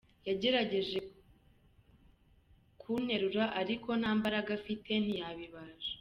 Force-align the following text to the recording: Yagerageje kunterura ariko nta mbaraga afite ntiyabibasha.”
Yagerageje 0.27 0.97
kunterura 2.81 3.43
ariko 3.61 3.89
nta 3.99 4.11
mbaraga 4.19 4.49
afite 4.59 4.91
ntiyabibasha.” 5.03 5.93